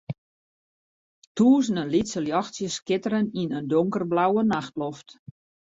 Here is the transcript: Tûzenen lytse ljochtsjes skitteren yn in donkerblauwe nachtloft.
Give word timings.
Tûzenen 1.35 1.91
lytse 1.93 2.19
ljochtsjes 2.25 2.75
skitteren 2.79 3.27
yn 3.41 3.55
in 3.59 3.65
donkerblauwe 3.71 4.41
nachtloft. 4.53 5.07